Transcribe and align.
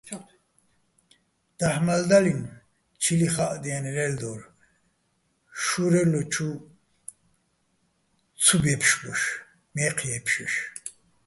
დაჰ̦ 1.59 1.83
მალდალინო̆ 1.85 2.55
ჩილიხა́ჸდიენო̆ 3.01 3.95
ლელდორ, 3.97 4.41
შურელო̆ 5.63 6.25
ჩუ 6.33 6.49
ცუ 8.43 8.55
ბე́ფშბოშ, 8.63 9.21
მაჲჴი̆ 9.73 10.07
ჲე́ფშჲოშ. 10.11 10.53